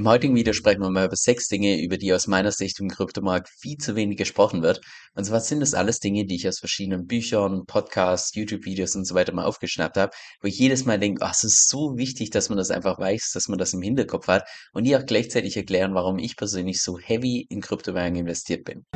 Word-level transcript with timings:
Im 0.00 0.08
heutigen 0.08 0.34
Video 0.34 0.54
sprechen 0.54 0.80
wir 0.80 0.88
mal 0.88 1.04
über 1.04 1.14
sechs 1.14 1.46
Dinge, 1.46 1.78
über 1.78 1.98
die 1.98 2.14
aus 2.14 2.26
meiner 2.26 2.52
Sicht 2.52 2.80
im 2.80 2.88
Kryptomarkt 2.88 3.50
viel 3.50 3.76
zu 3.76 3.96
wenig 3.96 4.16
gesprochen 4.16 4.62
wird. 4.62 4.80
Und 5.14 5.24
zwar 5.24 5.40
sind 5.40 5.60
das 5.60 5.74
alles 5.74 5.98
Dinge, 5.98 6.24
die 6.24 6.36
ich 6.36 6.48
aus 6.48 6.58
verschiedenen 6.58 7.06
Büchern, 7.06 7.66
Podcasts, 7.66 8.34
YouTube-Videos 8.34 8.96
und 8.96 9.04
so 9.04 9.14
weiter 9.14 9.34
mal 9.34 9.44
aufgeschnappt 9.44 9.98
habe, 9.98 10.12
wo 10.40 10.48
ich 10.48 10.58
jedes 10.58 10.86
Mal 10.86 10.98
denke, 10.98 11.22
oh, 11.22 11.28
es 11.30 11.44
ist 11.44 11.68
so 11.68 11.98
wichtig, 11.98 12.30
dass 12.30 12.48
man 12.48 12.56
das 12.56 12.70
einfach 12.70 12.98
weiß, 12.98 13.32
dass 13.34 13.48
man 13.48 13.58
das 13.58 13.74
im 13.74 13.82
Hinterkopf 13.82 14.26
hat 14.26 14.48
und 14.72 14.84
die 14.84 14.96
auch 14.96 15.04
gleichzeitig 15.04 15.58
erklären, 15.58 15.92
warum 15.92 16.18
ich 16.18 16.34
persönlich 16.34 16.80
so 16.80 16.98
heavy 16.98 17.46
in 17.50 17.60
Kryptowährungen 17.60 18.20
investiert 18.20 18.64
bin. 18.64 18.86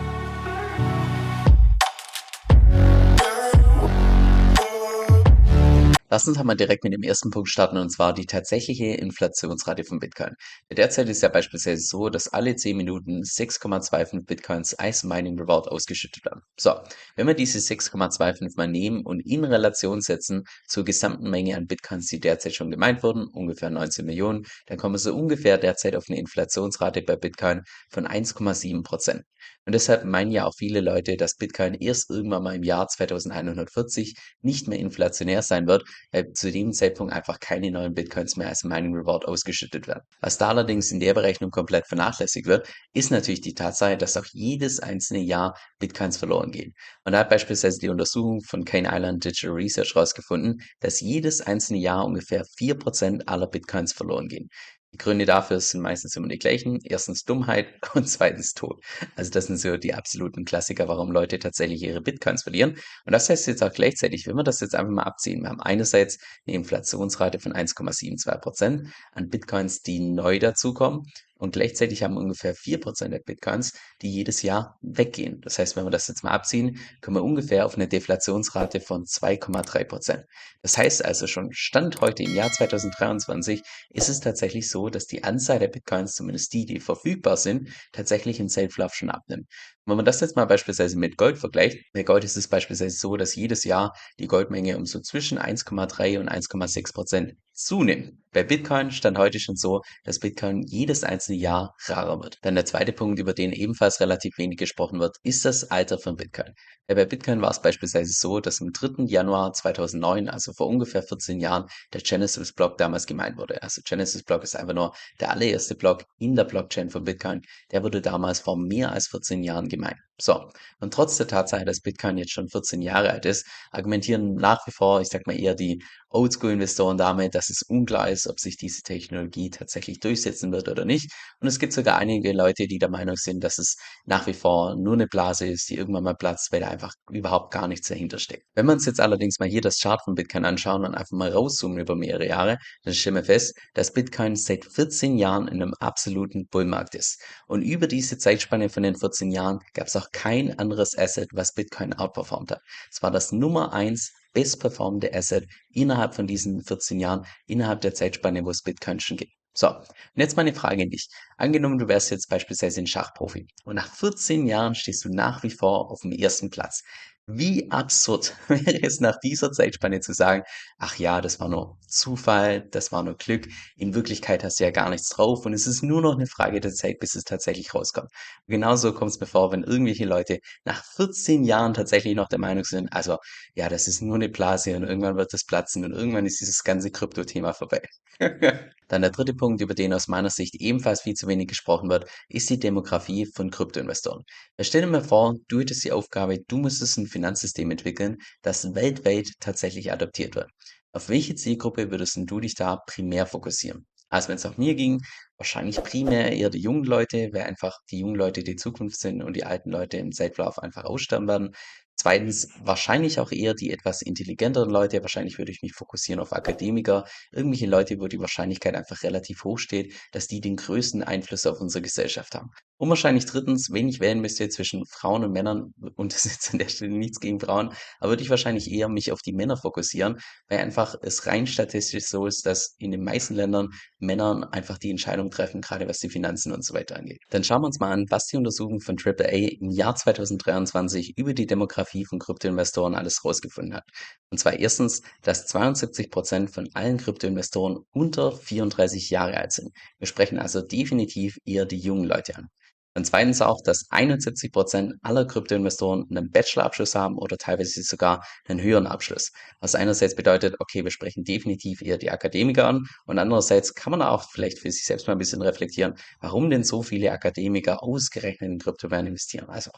Lass 6.14 6.28
uns 6.28 6.38
einmal 6.38 6.54
direkt 6.54 6.84
mit 6.84 6.92
dem 6.92 7.02
ersten 7.02 7.30
Punkt 7.30 7.48
starten, 7.48 7.76
und 7.76 7.90
zwar 7.90 8.14
die 8.14 8.26
tatsächliche 8.26 8.84
Inflationsrate 8.84 9.82
von 9.82 9.98
Bitcoin. 9.98 10.36
Derzeit 10.70 11.08
ist 11.08 11.22
ja 11.22 11.28
beispielsweise 11.28 11.82
so, 11.82 12.08
dass 12.08 12.28
alle 12.28 12.54
10 12.54 12.76
Minuten 12.76 13.22
6,25 13.22 14.24
Bitcoins 14.24 14.74
als 14.74 15.02
Mining 15.02 15.36
Reward 15.40 15.66
ausgeschüttet 15.66 16.24
werden. 16.24 16.42
So, 16.56 16.74
wenn 17.16 17.26
wir 17.26 17.34
diese 17.34 17.58
6,25 17.58 18.52
mal 18.56 18.68
nehmen 18.68 19.04
und 19.04 19.26
in 19.26 19.44
Relation 19.44 20.00
setzen 20.02 20.44
zur 20.68 20.84
gesamten 20.84 21.28
Menge 21.30 21.56
an 21.56 21.66
Bitcoins, 21.66 22.06
die 22.06 22.20
derzeit 22.20 22.54
schon 22.54 22.70
gemeint 22.70 23.02
wurden, 23.02 23.26
ungefähr 23.26 23.70
19 23.70 24.06
Millionen, 24.06 24.44
dann 24.66 24.78
kommen 24.78 24.94
wir 24.94 25.00
so 25.00 25.16
ungefähr 25.16 25.58
derzeit 25.58 25.96
auf 25.96 26.04
eine 26.08 26.20
Inflationsrate 26.20 27.02
bei 27.02 27.16
Bitcoin 27.16 27.62
von 27.90 28.06
1,7 28.06 28.84
Prozent. 28.84 29.24
Und 29.66 29.72
deshalb 29.72 30.04
meinen 30.04 30.30
ja 30.30 30.44
auch 30.44 30.54
viele 30.54 30.80
Leute, 30.80 31.16
dass 31.16 31.36
Bitcoin 31.36 31.74
erst 31.74 32.10
irgendwann 32.10 32.42
mal 32.42 32.54
im 32.54 32.62
Jahr 32.62 32.86
2140 32.86 34.14
nicht 34.42 34.68
mehr 34.68 34.78
inflationär 34.78 35.42
sein 35.42 35.66
wird, 35.66 35.84
weil 36.12 36.32
zu 36.32 36.50
dem 36.50 36.72
Zeitpunkt 36.72 37.12
einfach 37.12 37.40
keine 37.40 37.70
neuen 37.70 37.94
Bitcoins 37.94 38.36
mehr 38.36 38.48
als 38.48 38.64
Mining 38.64 38.94
Reward 38.94 39.26
ausgeschüttet 39.26 39.86
werden. 39.86 40.02
Was 40.20 40.38
da 40.38 40.48
allerdings 40.48 40.90
in 40.90 41.00
der 41.00 41.14
Berechnung 41.14 41.50
komplett 41.50 41.86
vernachlässigt 41.86 42.46
wird, 42.46 42.68
ist 42.92 43.10
natürlich 43.10 43.40
die 43.40 43.54
Tatsache, 43.54 43.96
dass 43.96 44.16
auch 44.16 44.26
jedes 44.32 44.80
einzelne 44.80 45.20
Jahr 45.20 45.58
Bitcoins 45.78 46.16
verloren 46.16 46.50
gehen. 46.50 46.74
Und 47.04 47.12
da 47.12 47.20
hat 47.20 47.30
beispielsweise 47.30 47.78
die 47.78 47.88
Untersuchung 47.88 48.40
von 48.42 48.64
Kane 48.64 48.88
Island 48.90 49.24
Digital 49.24 49.50
Research 49.50 49.94
herausgefunden, 49.94 50.62
dass 50.80 51.00
jedes 51.00 51.40
einzelne 51.40 51.78
Jahr 51.78 52.04
ungefähr 52.04 52.44
4% 52.44 53.22
aller 53.26 53.46
Bitcoins 53.46 53.92
verloren 53.92 54.28
gehen. 54.28 54.48
Die 54.94 54.98
Gründe 54.98 55.26
dafür 55.26 55.58
sind 55.58 55.80
meistens 55.80 56.14
immer 56.14 56.28
die 56.28 56.38
gleichen. 56.38 56.78
Erstens 56.84 57.24
Dummheit 57.24 57.66
und 57.94 58.08
zweitens 58.08 58.54
Tod. 58.54 58.80
Also 59.16 59.32
das 59.32 59.48
sind 59.48 59.56
so 59.56 59.76
die 59.76 59.92
absoluten 59.92 60.44
Klassiker, 60.44 60.86
warum 60.86 61.10
Leute 61.10 61.40
tatsächlich 61.40 61.82
ihre 61.82 62.00
Bitcoins 62.00 62.44
verlieren. 62.44 62.76
Und 63.04 63.12
das 63.12 63.28
heißt 63.28 63.48
jetzt 63.48 63.64
auch 63.64 63.72
gleichzeitig, 63.72 64.28
wenn 64.28 64.36
wir 64.36 64.44
das 64.44 64.60
jetzt 64.60 64.76
einfach 64.76 64.92
mal 64.92 65.02
abziehen, 65.02 65.42
wir 65.42 65.48
haben 65.48 65.60
einerseits 65.60 66.18
eine 66.46 66.54
Inflationsrate 66.54 67.40
von 67.40 67.52
1,72 67.52 68.38
Prozent 68.38 68.88
an 69.10 69.30
Bitcoins, 69.30 69.82
die 69.82 69.98
neu 69.98 70.38
dazukommen 70.38 71.02
und 71.36 71.52
gleichzeitig 71.52 72.02
haben 72.02 72.16
ungefähr 72.16 72.54
4% 72.54 73.08
der 73.08 73.18
Bitcoins, 73.18 73.72
die 74.02 74.10
jedes 74.10 74.42
Jahr 74.42 74.78
weggehen. 74.82 75.40
Das 75.40 75.58
heißt, 75.58 75.76
wenn 75.76 75.84
wir 75.84 75.90
das 75.90 76.08
jetzt 76.08 76.22
mal 76.22 76.30
abziehen, 76.30 76.78
kommen 77.00 77.16
wir 77.16 77.24
ungefähr 77.24 77.66
auf 77.66 77.74
eine 77.74 77.88
Deflationsrate 77.88 78.80
von 78.80 79.04
2,3%. 79.04 80.24
Das 80.62 80.78
heißt 80.78 81.04
also 81.04 81.26
schon 81.26 81.52
Stand 81.52 82.00
heute 82.00 82.22
im 82.22 82.34
Jahr 82.34 82.50
2023 82.50 83.62
ist 83.90 84.08
es 84.08 84.20
tatsächlich 84.20 84.70
so, 84.70 84.88
dass 84.88 85.06
die 85.06 85.24
Anzahl 85.24 85.58
der 85.58 85.68
Bitcoins, 85.68 86.14
zumindest 86.14 86.52
die, 86.52 86.66
die 86.66 86.80
verfügbar 86.80 87.36
sind, 87.36 87.68
tatsächlich 87.92 88.40
im 88.40 88.48
Self-Love 88.48 88.94
schon 88.94 89.10
abnimmt. 89.10 89.48
Wenn 89.86 89.96
man 89.96 90.06
das 90.06 90.20
jetzt 90.20 90.34
mal 90.34 90.46
beispielsweise 90.46 90.96
mit 90.98 91.18
Gold 91.18 91.36
vergleicht, 91.36 91.78
bei 91.92 92.04
Gold 92.04 92.24
ist 92.24 92.38
es 92.38 92.48
beispielsweise 92.48 92.96
so, 92.96 93.18
dass 93.18 93.34
jedes 93.34 93.64
Jahr 93.64 93.94
die 94.18 94.26
Goldmenge 94.26 94.78
um 94.78 94.86
so 94.86 94.98
zwischen 95.00 95.38
1,3 95.38 96.18
und 96.20 96.30
1,6 96.30 96.94
Prozent 96.94 97.34
zunimmt. 97.54 98.18
Bei 98.32 98.42
Bitcoin 98.42 98.90
stand 98.90 99.16
heute 99.16 99.38
schon 99.38 99.56
so, 99.56 99.82
dass 100.02 100.18
Bitcoin 100.18 100.62
jedes 100.66 101.04
einzelne 101.04 101.38
Jahr 101.38 101.74
rarer 101.86 102.20
wird. 102.20 102.38
Dann 102.42 102.56
der 102.56 102.64
zweite 102.64 102.92
Punkt, 102.92 103.20
über 103.20 103.32
den 103.32 103.52
ebenfalls 103.52 104.00
relativ 104.00 104.38
wenig 104.38 104.58
gesprochen 104.58 104.98
wird, 104.98 105.18
ist 105.22 105.44
das 105.44 105.70
Alter 105.70 105.98
von 105.98 106.16
Bitcoin. 106.16 106.52
Bei 106.88 107.04
Bitcoin 107.04 107.40
war 107.40 107.52
es 107.52 107.62
beispielsweise 107.62 108.12
so, 108.12 108.40
dass 108.40 108.60
am 108.60 108.72
3. 108.72 109.04
Januar 109.04 109.52
2009, 109.52 110.28
also 110.28 110.52
vor 110.52 110.66
ungefähr 110.66 111.02
14 111.02 111.38
Jahren, 111.38 111.66
der 111.92 112.00
Genesis-Block 112.00 112.76
damals 112.76 113.06
gemeint 113.06 113.38
wurde. 113.38 113.62
Also 113.62 113.80
Genesis-Block 113.84 114.42
ist 114.42 114.56
einfach 114.56 114.74
nur 114.74 114.94
der 115.20 115.30
allererste 115.30 115.76
Block 115.76 116.04
in 116.18 116.34
der 116.34 116.44
Blockchain 116.44 116.90
von 116.90 117.04
Bitcoin. 117.04 117.42
Der 117.70 117.84
wurde 117.84 118.02
damals 118.02 118.40
vor 118.40 118.58
mehr 118.58 118.90
als 118.90 119.06
14 119.06 119.44
Jahren 119.44 119.68
gemeint. 119.74 119.98
So, 120.20 120.48
und 120.78 120.94
trotz 120.94 121.16
der 121.16 121.26
Tatsache, 121.26 121.64
dass 121.64 121.80
Bitcoin 121.80 122.18
jetzt 122.18 122.32
schon 122.32 122.48
14 122.48 122.82
Jahre 122.82 123.10
alt 123.10 123.24
ist, 123.26 123.46
argumentieren 123.72 124.36
nach 124.36 124.64
wie 124.66 124.70
vor, 124.70 125.00
ich 125.00 125.08
sag 125.08 125.26
mal 125.26 125.38
eher 125.38 125.56
die 125.56 125.82
Oldschool-Investoren 126.14 126.96
damit, 126.96 127.34
dass 127.34 127.50
es 127.50 127.62
unklar 127.62 128.08
ist, 128.08 128.28
ob 128.28 128.38
sich 128.38 128.56
diese 128.56 128.82
Technologie 128.82 129.50
tatsächlich 129.50 129.98
durchsetzen 129.98 130.52
wird 130.52 130.68
oder 130.68 130.84
nicht. 130.84 131.10
Und 131.40 131.48
es 131.48 131.58
gibt 131.58 131.72
sogar 131.72 131.98
einige 131.98 132.32
Leute, 132.32 132.68
die 132.68 132.78
der 132.78 132.88
Meinung 132.88 133.16
sind, 133.16 133.42
dass 133.42 133.58
es 133.58 133.76
nach 134.04 134.28
wie 134.28 134.32
vor 134.32 134.76
nur 134.76 134.92
eine 134.92 135.08
Blase 135.08 135.46
ist, 135.46 135.68
die 135.68 135.74
irgendwann 135.74 136.04
mal 136.04 136.14
platzt, 136.14 136.52
weil 136.52 136.60
da 136.60 136.68
einfach 136.68 136.94
überhaupt 137.10 137.52
gar 137.52 137.66
nichts 137.66 137.88
dahinter 137.88 138.18
steckt. 138.18 138.44
Wenn 138.54 138.66
wir 138.66 138.72
uns 138.74 138.86
jetzt 138.86 139.00
allerdings 139.00 139.40
mal 139.40 139.48
hier 139.48 139.60
das 139.60 139.80
Chart 139.80 140.00
von 140.04 140.14
Bitcoin 140.14 140.44
anschauen 140.44 140.84
und 140.84 140.94
einfach 140.94 141.16
mal 141.16 141.32
rauszoomen 141.32 141.78
über 141.80 141.96
mehrere 141.96 142.28
Jahre, 142.28 142.58
dann 142.84 142.94
stellen 142.94 143.16
wir 143.16 143.24
fest, 143.24 143.58
dass 143.74 143.92
Bitcoin 143.92 144.36
seit 144.36 144.64
14 144.64 145.18
Jahren 145.18 145.48
in 145.48 145.60
einem 145.60 145.74
absoluten 145.80 146.46
Bullmarkt 146.46 146.94
ist. 146.94 147.20
Und 147.48 147.62
über 147.62 147.88
diese 147.88 148.18
Zeitspanne 148.18 148.68
von 148.68 148.84
den 148.84 148.94
14 148.94 149.32
Jahren 149.32 149.58
gab 149.74 149.88
es 149.88 149.96
auch 149.96 150.03
kein 150.12 150.58
anderes 150.58 150.96
Asset, 150.96 151.28
was 151.32 151.54
Bitcoin 151.54 151.92
outperformt 151.92 152.50
hat. 152.50 152.60
Es 152.90 153.02
war 153.02 153.10
das 153.10 153.32
Nummer 153.32 153.72
eins 153.72 154.12
bestperformende 154.32 155.14
Asset 155.14 155.46
innerhalb 155.70 156.14
von 156.14 156.26
diesen 156.26 156.62
14 156.62 157.00
Jahren, 157.00 157.26
innerhalb 157.46 157.80
der 157.80 157.94
Zeitspanne, 157.94 158.44
wo 158.44 158.50
es 158.50 158.62
Bitcoin 158.62 159.00
schon 159.00 159.16
gibt. 159.16 159.32
So, 159.56 159.68
und 159.68 159.86
jetzt 160.16 160.36
meine 160.36 160.52
Frage 160.52 160.82
an 160.82 160.90
dich. 160.90 161.08
Angenommen, 161.36 161.78
du 161.78 161.86
wärst 161.86 162.10
jetzt 162.10 162.28
beispielsweise 162.28 162.80
ein 162.80 162.88
Schachprofi 162.88 163.46
und 163.64 163.76
nach 163.76 163.88
14 163.94 164.48
Jahren 164.48 164.74
stehst 164.74 165.04
du 165.04 165.10
nach 165.10 165.44
wie 165.44 165.50
vor 165.50 165.92
auf 165.92 166.00
dem 166.00 166.10
ersten 166.10 166.50
Platz. 166.50 166.82
Wie 167.26 167.70
absurd 167.70 168.36
wäre 168.48 168.82
es 168.82 169.00
nach 169.00 169.18
dieser 169.18 169.50
Zeitspanne 169.50 170.00
zu 170.00 170.12
sagen, 170.12 170.42
ach 170.76 170.96
ja, 170.98 171.22
das 171.22 171.40
war 171.40 171.48
nur 171.48 171.78
Zufall, 171.88 172.68
das 172.70 172.92
war 172.92 173.02
nur 173.02 173.16
Glück, 173.16 173.48
in 173.76 173.94
Wirklichkeit 173.94 174.44
hast 174.44 174.60
du 174.60 174.64
ja 174.64 174.70
gar 174.70 174.90
nichts 174.90 175.08
drauf 175.08 175.46
und 175.46 175.54
es 175.54 175.66
ist 175.66 175.82
nur 175.82 176.02
noch 176.02 176.16
eine 176.16 176.26
Frage 176.26 176.60
der 176.60 176.72
Zeit, 176.72 176.98
bis 176.98 177.14
es 177.14 177.24
tatsächlich 177.24 177.74
rauskommt. 177.74 178.10
Und 178.46 178.52
genauso 178.52 178.92
kommt 178.92 179.12
es 179.12 179.20
mir 179.20 179.26
vor, 179.26 179.52
wenn 179.52 179.62
irgendwelche 179.62 180.04
Leute 180.04 180.40
nach 180.64 180.84
14 180.84 181.44
Jahren 181.44 181.72
tatsächlich 181.72 182.14
noch 182.14 182.28
der 182.28 182.38
Meinung 182.40 182.64
sind, 182.64 182.92
also 182.92 183.16
ja, 183.54 183.70
das 183.70 183.88
ist 183.88 184.02
nur 184.02 184.16
eine 184.16 184.28
Blase 184.28 184.76
und 184.76 184.82
irgendwann 184.84 185.16
wird 185.16 185.32
das 185.32 185.44
platzen 185.46 185.82
und 185.84 185.92
irgendwann 185.92 186.26
ist 186.26 186.40
dieses 186.40 186.62
ganze 186.62 186.90
Krypto-Thema 186.90 187.54
vorbei. 187.54 187.80
Dann 188.88 189.02
der 189.02 189.10
dritte 189.10 189.34
Punkt, 189.34 189.60
über 189.60 189.74
den 189.74 189.92
aus 189.92 190.08
meiner 190.08 190.30
Sicht 190.30 190.54
ebenfalls 190.56 191.02
viel 191.02 191.14
zu 191.14 191.26
wenig 191.26 191.48
gesprochen 191.48 191.88
wird, 191.90 192.08
ist 192.28 192.50
die 192.50 192.58
Demografie 192.58 193.26
von 193.26 193.50
Kryptoinvestoren. 193.50 194.24
Stell 194.60 194.82
dir 194.82 194.86
mal 194.88 195.02
vor, 195.02 195.36
du 195.48 195.60
hättest 195.60 195.84
die 195.84 195.92
Aufgabe, 195.92 196.38
du 196.46 196.58
müsstest 196.58 196.98
ein 196.98 197.06
Finanzsystem 197.06 197.70
entwickeln, 197.70 198.18
das 198.42 198.74
weltweit 198.74 199.28
tatsächlich 199.40 199.92
adaptiert 199.92 200.34
wird. 200.34 200.50
Auf 200.92 201.08
welche 201.08 201.34
Zielgruppe 201.34 201.90
würdest 201.90 202.16
du 202.18 202.40
dich 202.40 202.54
da 202.54 202.76
primär 202.76 203.26
fokussieren? 203.26 203.86
Also 204.10 204.28
wenn 204.28 204.36
es 204.36 204.46
auch 204.46 204.56
mir 204.58 204.74
ging, 204.76 205.00
wahrscheinlich 205.38 205.82
primär 205.82 206.32
eher 206.32 206.50
die 206.50 206.60
jungen 206.60 206.84
Leute, 206.84 207.30
weil 207.32 207.42
einfach 207.42 207.78
die 207.90 207.98
jungen 207.98 208.14
Leute 208.14 208.44
die 208.44 208.54
Zukunft 208.56 209.00
sind 209.00 209.22
und 209.22 209.34
die 209.34 209.44
alten 209.44 209.70
Leute 209.70 209.96
im 209.96 210.12
Zeitlauf 210.12 210.58
einfach 210.58 210.84
aussterben 210.84 211.26
werden. 211.26 211.50
Zweitens 211.96 212.48
wahrscheinlich 212.60 213.20
auch 213.20 213.32
eher 213.32 213.54
die 213.54 213.70
etwas 213.70 214.02
intelligenteren 214.02 214.68
Leute. 214.68 215.00
Wahrscheinlich 215.00 215.38
würde 215.38 215.52
ich 215.52 215.62
mich 215.62 215.72
fokussieren 215.72 216.20
auf 216.20 216.32
Akademiker, 216.32 217.04
irgendwelche 217.32 217.66
Leute, 217.66 217.98
wo 218.00 218.08
die 218.08 218.18
Wahrscheinlichkeit 218.18 218.74
einfach 218.74 219.02
relativ 219.04 219.44
hoch 219.44 219.58
steht, 219.58 219.94
dass 220.12 220.26
die 220.26 220.40
den 220.40 220.56
größten 220.56 221.02
Einfluss 221.02 221.46
auf 221.46 221.60
unsere 221.60 221.82
Gesellschaft 221.82 222.34
haben. 222.34 222.50
Und 222.76 222.88
wahrscheinlich 222.88 223.24
drittens, 223.24 223.70
wenn 223.70 223.88
ich 223.88 224.00
wählen 224.00 224.20
müsste 224.20 224.48
zwischen 224.48 224.84
Frauen 224.86 225.24
und 225.24 225.32
Männern, 225.32 225.72
und 225.94 226.12
das 226.14 226.26
ist 226.26 226.32
jetzt 226.32 226.52
an 226.52 226.58
der 226.58 226.68
Stelle 226.68 226.92
nichts 226.92 227.20
gegen 227.20 227.38
Frauen, 227.38 227.70
aber 228.00 228.10
würde 228.10 228.22
ich 228.22 228.30
wahrscheinlich 228.30 228.70
eher 228.70 228.88
mich 228.88 229.12
auf 229.12 229.22
die 229.22 229.32
Männer 229.32 229.56
fokussieren, 229.56 230.18
weil 230.48 230.58
einfach 230.58 230.96
es 231.00 231.26
rein 231.26 231.46
statistisch 231.46 232.04
so 232.06 232.26
ist, 232.26 232.44
dass 232.44 232.74
in 232.78 232.90
den 232.90 233.04
meisten 233.04 233.34
Ländern 233.34 233.68
Männer 233.98 234.48
einfach 234.52 234.78
die 234.78 234.90
Entscheidung 234.90 235.30
treffen, 235.30 235.60
gerade 235.60 235.88
was 235.88 235.98
die 235.98 236.10
Finanzen 236.10 236.52
und 236.52 236.64
so 236.64 236.74
weiter 236.74 236.96
angeht. 236.96 237.22
Dann 237.30 237.44
schauen 237.44 237.62
wir 237.62 237.66
uns 237.66 237.78
mal 237.80 237.92
an, 237.92 238.06
was 238.10 238.26
die 238.26 238.36
Untersuchung 238.36 238.80
von 238.80 238.96
AAA 239.02 239.60
im 239.60 239.70
Jahr 239.70 239.94
2023 239.94 241.16
über 241.16 241.32
die 241.32 241.46
Demografie 241.46 241.83
von 241.84 242.18
Kryptoinvestoren 242.18 242.94
alles 242.94 243.24
rausgefunden 243.24 243.74
hat. 243.74 243.84
Und 244.30 244.38
zwar 244.38 244.54
erstens, 244.54 245.02
dass 245.22 245.46
72 245.46 246.10
Prozent 246.10 246.50
von 246.50 246.68
allen 246.74 246.98
Kryptoinvestoren 246.98 247.78
unter 247.92 248.32
34 248.32 249.10
Jahre 249.10 249.36
alt 249.36 249.52
sind. 249.52 249.70
Wir 249.98 250.06
sprechen 250.06 250.38
also 250.38 250.60
definitiv 250.60 251.38
eher 251.44 251.66
die 251.66 251.78
jungen 251.78 252.04
Leute 252.04 252.36
an. 252.36 252.48
Und 252.96 253.04
zweitens 253.06 253.42
auch, 253.42 253.60
dass 253.60 253.86
71 253.90 254.52
Prozent 254.52 254.94
aller 255.02 255.24
Kryptoinvestoren 255.26 256.06
einen 256.10 256.30
Bachelorabschluss 256.30 256.94
haben 256.94 257.18
oder 257.18 257.36
teilweise 257.36 257.82
sogar 257.82 258.24
einen 258.46 258.62
höheren 258.62 258.86
Abschluss. 258.86 259.32
Was 259.58 259.74
einerseits 259.74 260.14
bedeutet, 260.14 260.54
okay, 260.60 260.84
wir 260.84 260.92
sprechen 260.92 261.24
definitiv 261.24 261.82
eher 261.82 261.98
die 261.98 262.12
Akademiker 262.12 262.68
an 262.68 262.86
und 263.06 263.18
andererseits 263.18 263.74
kann 263.74 263.90
man 263.90 264.00
auch 264.02 264.30
vielleicht 264.30 264.60
für 264.60 264.70
sich 264.70 264.84
selbst 264.84 265.08
mal 265.08 265.14
ein 265.14 265.18
bisschen 265.18 265.42
reflektieren, 265.42 265.94
warum 266.20 266.50
denn 266.50 266.62
so 266.62 266.84
viele 266.84 267.10
Akademiker 267.10 267.82
ausgerechnet 267.82 268.48
in 268.48 268.58
Kryptowährungen 268.60 269.08
investieren. 269.08 269.48
Also 269.48 269.72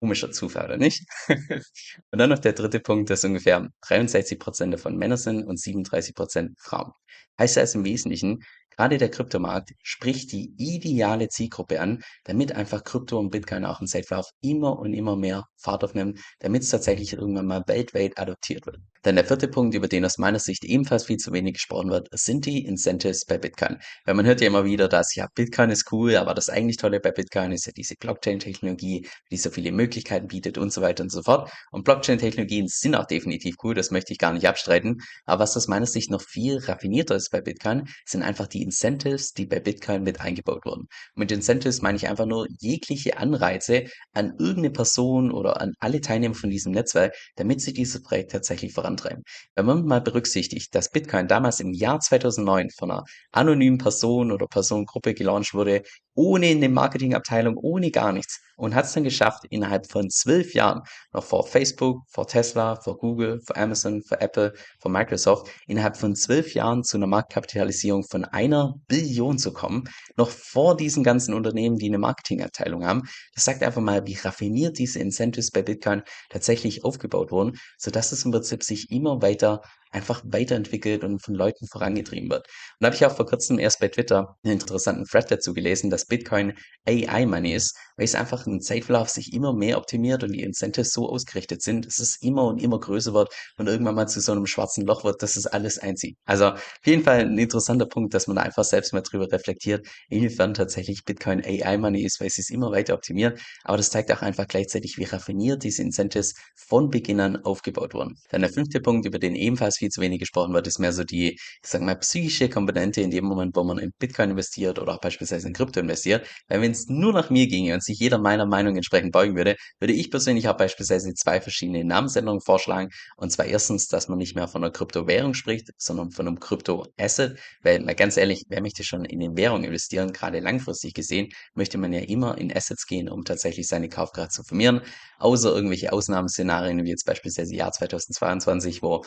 komischer 0.00 0.30
Zufall, 0.30 0.66
oder 0.66 0.76
nicht? 0.76 1.04
und 1.28 2.18
dann 2.18 2.30
noch 2.30 2.38
der 2.38 2.52
dritte 2.52 2.80
Punkt, 2.80 3.10
dass 3.10 3.24
ungefähr 3.24 3.68
63 3.82 4.38
Prozent 4.38 4.74
davon 4.74 4.96
Männer 4.96 5.16
sind 5.16 5.44
und 5.44 5.58
37 5.58 6.14
Prozent 6.14 6.58
Frauen. 6.60 6.92
Heißt 7.38 7.58
also 7.58 7.78
im 7.78 7.84
Wesentlichen, 7.84 8.44
Gerade 8.76 8.98
der 8.98 9.10
Kryptomarkt 9.10 9.72
spricht 9.82 10.32
die 10.32 10.52
ideale 10.56 11.28
Zielgruppe 11.28 11.80
an, 11.80 12.02
damit 12.24 12.52
einfach 12.52 12.82
Krypto 12.82 13.18
und 13.18 13.30
Bitcoin 13.30 13.64
auch 13.64 13.80
im 13.80 13.86
Zeitverlauf 13.86 14.30
immer 14.40 14.78
und 14.78 14.94
immer 14.94 15.14
mehr 15.14 15.44
Fahrt 15.56 15.84
aufnimmt, 15.84 16.18
damit 16.40 16.62
es 16.62 16.70
tatsächlich 16.70 17.12
irgendwann 17.12 17.46
mal 17.46 17.62
weltweit 17.68 18.18
adoptiert 18.18 18.66
wird. 18.66 18.78
Dann 19.04 19.16
der 19.16 19.26
vierte 19.26 19.48
Punkt, 19.48 19.74
über 19.74 19.86
den 19.86 20.02
aus 20.06 20.16
meiner 20.16 20.38
Sicht 20.38 20.64
ebenfalls 20.64 21.04
viel 21.04 21.18
zu 21.18 21.30
wenig 21.30 21.52
gesprochen 21.54 21.90
wird, 21.90 22.08
sind 22.12 22.46
die 22.46 22.64
Incentives 22.64 23.26
bei 23.26 23.36
Bitcoin. 23.36 23.76
Weil 24.06 24.14
man 24.14 24.24
hört 24.24 24.40
ja 24.40 24.46
immer 24.46 24.64
wieder, 24.64 24.88
dass 24.88 25.14
ja 25.14 25.28
Bitcoin 25.34 25.68
ist 25.68 25.92
cool, 25.92 26.16
aber 26.16 26.32
das 26.32 26.48
eigentlich 26.48 26.78
Tolle 26.78 27.00
bei 27.00 27.10
Bitcoin 27.10 27.52
ist 27.52 27.66
ja 27.66 27.72
diese 27.76 27.96
Blockchain-Technologie, 27.96 29.06
die 29.30 29.36
so 29.36 29.50
viele 29.50 29.72
Möglichkeiten 29.72 30.28
bietet 30.28 30.56
und 30.56 30.72
so 30.72 30.80
weiter 30.80 31.02
und 31.02 31.12
so 31.12 31.22
fort. 31.22 31.50
Und 31.70 31.84
Blockchain-Technologien 31.84 32.66
sind 32.66 32.94
auch 32.94 33.04
definitiv 33.04 33.56
cool, 33.62 33.74
das 33.74 33.90
möchte 33.90 34.14
ich 34.14 34.18
gar 34.18 34.32
nicht 34.32 34.48
abstreiten. 34.48 35.02
Aber 35.26 35.42
was 35.42 35.54
aus 35.54 35.68
meiner 35.68 35.84
Sicht 35.84 36.10
noch 36.10 36.22
viel 36.22 36.56
raffinierter 36.56 37.14
ist 37.14 37.30
bei 37.30 37.42
Bitcoin, 37.42 37.86
sind 38.06 38.22
einfach 38.22 38.46
die 38.46 38.62
Incentives, 38.62 39.34
die 39.34 39.44
bei 39.44 39.60
Bitcoin 39.60 40.02
mit 40.02 40.22
eingebaut 40.22 40.64
wurden. 40.64 40.86
Und 41.14 41.16
mit 41.16 41.30
Incentives 41.30 41.82
meine 41.82 41.96
ich 41.96 42.08
einfach 42.08 42.24
nur 42.24 42.46
jegliche 42.58 43.18
Anreize 43.18 43.84
an 44.14 44.32
irgendeine 44.38 44.70
Person 44.70 45.30
oder 45.30 45.60
an 45.60 45.74
alle 45.78 46.00
Teilnehmer 46.00 46.34
von 46.34 46.48
diesem 46.48 46.72
Netzwerk, 46.72 47.14
damit 47.36 47.60
sie 47.60 47.74
dieses 47.74 48.00
Projekt 48.02 48.32
tatsächlich 48.32 48.72
vorantreiben. 48.94 49.24
Wenn 49.54 49.66
man 49.66 49.84
mal 49.84 50.00
berücksichtigt, 50.00 50.74
dass 50.74 50.90
Bitcoin 50.90 51.28
damals 51.28 51.60
im 51.60 51.72
Jahr 51.72 52.00
2009 52.00 52.70
von 52.70 52.90
einer 52.90 53.04
anonymen 53.32 53.78
Person 53.78 54.32
oder 54.32 54.46
Personengruppe 54.46 55.14
gelauncht 55.14 55.54
wurde, 55.54 55.82
ohne 56.14 56.46
eine 56.46 56.68
Marketingabteilung, 56.68 57.56
ohne 57.56 57.90
gar 57.90 58.12
nichts 58.12 58.40
und 58.56 58.74
hat 58.74 58.84
es 58.84 58.92
dann 58.92 59.04
geschafft, 59.04 59.44
innerhalb 59.50 59.90
von 59.90 60.10
zwölf 60.10 60.54
Jahren, 60.54 60.82
noch 61.12 61.24
vor 61.24 61.46
Facebook, 61.46 62.02
vor 62.08 62.26
Tesla, 62.26 62.76
vor 62.76 62.98
Google, 62.98 63.40
vor 63.44 63.56
Amazon, 63.56 64.02
vor 64.02 64.20
Apple, 64.20 64.54
vor 64.78 64.90
Microsoft, 64.90 65.50
innerhalb 65.66 65.96
von 65.96 66.14
zwölf 66.14 66.54
Jahren 66.54 66.84
zu 66.84 66.96
einer 66.96 67.06
Marktkapitalisierung 67.06 68.04
von 68.04 68.24
einer 68.24 68.74
Billion 68.86 69.38
zu 69.38 69.52
kommen, 69.52 69.84
noch 70.16 70.30
vor 70.30 70.76
diesen 70.76 71.02
ganzen 71.02 71.34
Unternehmen, 71.34 71.76
die 71.76 71.88
eine 71.88 71.98
Marketingabteilung 71.98 72.84
haben. 72.84 73.02
Das 73.34 73.44
sagt 73.44 73.62
einfach 73.62 73.82
mal, 73.82 74.06
wie 74.06 74.14
raffiniert 74.14 74.78
diese 74.78 75.00
Incentives 75.00 75.50
bei 75.50 75.62
Bitcoin 75.62 76.02
tatsächlich 76.30 76.84
aufgebaut 76.84 77.30
wurden, 77.30 77.58
sodass 77.78 78.12
es 78.12 78.24
im 78.24 78.30
Prinzip 78.30 78.62
sich 78.62 78.90
immer 78.90 79.22
weiter 79.22 79.62
einfach 79.94 80.22
weiterentwickelt 80.24 81.04
und 81.04 81.20
von 81.20 81.34
Leuten 81.34 81.66
vorangetrieben 81.66 82.28
wird. 82.30 82.46
Und 82.46 82.76
da 82.80 82.86
habe 82.86 82.96
ich 82.96 83.06
auch 83.06 83.16
vor 83.16 83.26
kurzem 83.26 83.58
erst 83.58 83.80
bei 83.80 83.88
Twitter 83.88 84.36
einen 84.42 84.54
interessanten 84.54 85.04
Thread 85.04 85.30
dazu 85.30 85.54
gelesen, 85.54 85.90
dass 85.90 86.06
Bitcoin 86.06 86.54
AI-Money 86.86 87.54
ist, 87.54 87.76
weil 87.96 88.04
es 88.04 88.14
einfach 88.14 88.46
im 88.46 88.60
Zeitverlauf 88.60 89.08
sich 89.08 89.32
immer 89.32 89.54
mehr 89.54 89.78
optimiert 89.78 90.22
und 90.24 90.32
die 90.32 90.42
Incentives 90.42 90.92
so 90.92 91.08
ausgerichtet 91.08 91.62
sind, 91.62 91.86
dass 91.86 91.98
es 91.98 92.16
immer 92.20 92.44
und 92.44 92.60
immer 92.62 92.80
größer 92.80 93.14
wird 93.14 93.32
und 93.56 93.68
irgendwann 93.68 93.94
mal 93.94 94.06
zu 94.06 94.20
so 94.20 94.32
einem 94.32 94.46
schwarzen 94.46 94.84
Loch 94.84 95.04
wird, 95.04 95.22
dass 95.22 95.36
es 95.36 95.46
alles 95.46 95.78
einzieht. 95.78 96.16
Also 96.24 96.48
auf 96.48 96.86
jeden 96.86 97.04
Fall 97.04 97.20
ein 97.20 97.38
interessanter 97.38 97.86
Punkt, 97.86 98.14
dass 98.14 98.26
man 98.26 98.36
da 98.36 98.42
einfach 98.42 98.64
selbst 98.64 98.92
mal 98.92 99.02
drüber 99.02 99.30
reflektiert, 99.30 99.86
inwiefern 100.08 100.54
tatsächlich 100.54 101.04
Bitcoin 101.04 101.42
AI-Money 101.44 102.04
ist, 102.04 102.20
weil 102.20 102.26
es 102.26 102.34
sich 102.34 102.50
immer 102.50 102.70
weiter 102.72 102.94
optimiert. 102.94 103.40
Aber 103.62 103.76
das 103.76 103.90
zeigt 103.90 104.10
auch 104.12 104.22
einfach 104.22 104.48
gleichzeitig, 104.48 104.98
wie 104.98 105.04
raffiniert 105.04 105.62
diese 105.62 105.82
Incentives 105.82 106.34
von 106.56 106.90
Beginn 106.90 107.20
an 107.20 107.36
aufgebaut 107.44 107.94
wurden. 107.94 108.16
Dann 108.30 108.42
der 108.42 108.50
fünfte 108.50 108.80
Punkt, 108.80 109.06
über 109.06 109.18
den 109.18 109.34
ebenfalls 109.34 109.80
viel 109.84 109.90
zu 109.90 110.00
wenig 110.00 110.18
gesprochen 110.18 110.54
wird, 110.54 110.66
ist 110.66 110.78
mehr 110.78 110.92
so 110.92 111.04
die, 111.04 111.32
ich 111.32 111.40
sag 111.62 111.82
mal, 111.82 111.96
psychische 111.96 112.48
Komponente 112.48 113.02
in 113.02 113.10
dem 113.10 113.24
Moment, 113.24 113.54
wo 113.54 113.64
man 113.64 113.78
in 113.78 113.92
Bitcoin 113.98 114.30
investiert 114.30 114.78
oder 114.78 114.94
auch 114.94 115.00
beispielsweise 115.00 115.46
in 115.46 115.52
Krypto 115.52 115.80
investiert. 115.80 116.26
Weil 116.48 116.62
wenn 116.62 116.72
es 116.72 116.86
nur 116.88 117.12
nach 117.12 117.30
mir 117.30 117.46
ginge 117.46 117.74
und 117.74 117.82
sich 117.84 117.98
jeder 117.98 118.18
meiner 118.18 118.46
Meinung 118.46 118.76
entsprechend 118.76 119.12
beugen 119.12 119.36
würde, 119.36 119.56
würde 119.80 119.92
ich 119.92 120.10
persönlich 120.10 120.48
auch 120.48 120.56
beispielsweise 120.56 121.12
zwei 121.14 121.40
verschiedene 121.40 121.84
Namensänderungen 121.84 122.40
vorschlagen. 122.40 122.88
Und 123.16 123.30
zwar 123.30 123.46
erstens, 123.46 123.88
dass 123.88 124.08
man 124.08 124.18
nicht 124.18 124.34
mehr 124.34 124.48
von 124.48 124.64
einer 124.64 124.72
Kryptowährung 124.72 125.34
spricht, 125.34 125.70
sondern 125.76 126.10
von 126.10 126.26
einem 126.26 126.40
Krypto-Asset. 126.40 127.38
Weil, 127.62 127.80
mal 127.80 127.94
ganz 127.94 128.16
ehrlich, 128.16 128.44
wer 128.48 128.62
möchte 128.62 128.84
schon 128.84 129.04
in 129.04 129.22
eine 129.22 129.36
Währung 129.36 129.64
investieren? 129.64 130.12
Gerade 130.12 130.40
langfristig 130.40 130.94
gesehen 130.94 131.28
möchte 131.54 131.76
man 131.76 131.92
ja 131.92 132.00
immer 132.00 132.38
in 132.38 132.54
Assets 132.54 132.86
gehen, 132.86 133.10
um 133.10 133.24
tatsächlich 133.24 133.66
seine 133.66 133.88
Kaufkraft 133.88 134.32
zu 134.32 134.42
vermehren. 134.44 134.80
Außer 135.18 135.54
irgendwelche 135.54 135.92
Ausnahmeszenarien, 135.92 136.84
wie 136.84 136.90
jetzt 136.90 137.04
beispielsweise 137.04 137.54
Jahr 137.54 137.72
2022, 137.72 138.82
wo 138.82 139.04